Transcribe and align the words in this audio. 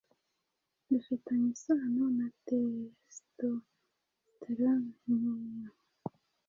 bifitanye 0.87 1.47
isano 1.55 2.03
na 2.17 2.27
testosterone 2.45 4.89
nkeya 5.03 5.71